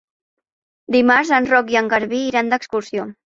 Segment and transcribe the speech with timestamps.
[0.95, 3.07] Dimarts en Roc i en Garbí iran d'excursió.